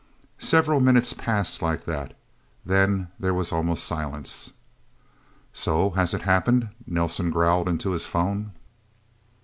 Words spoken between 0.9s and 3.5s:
passed like that. Then there